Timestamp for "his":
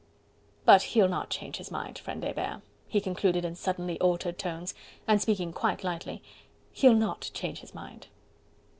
1.57-1.69, 7.59-7.75